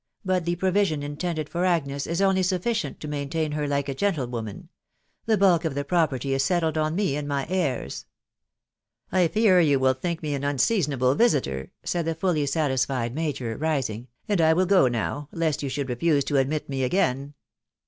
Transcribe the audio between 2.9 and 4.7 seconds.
to maintain her like a gentlewoman.